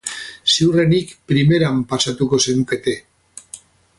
Ziurrenik 0.53 1.11
primeran 1.33 1.83
pasatuko 1.93 2.41
zenukete. 2.47 2.97